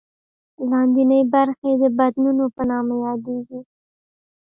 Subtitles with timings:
[0.69, 3.59] لاندینۍ برخې یې د بطنونو په نامه یادېږي.